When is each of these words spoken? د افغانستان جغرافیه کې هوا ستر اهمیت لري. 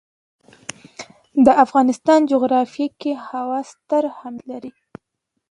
د 1.45 1.47
افغانستان 1.63 2.19
جغرافیه 2.31 2.87
کې 3.01 3.11
هوا 3.27 3.59
ستر 3.71 4.03
اهمیت 4.13 4.43
لري. 4.51 4.71